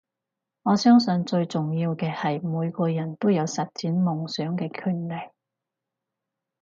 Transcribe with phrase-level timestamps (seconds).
[0.63, 5.29] 我相信最重要嘅係每個人都有實踐夢想嘅權利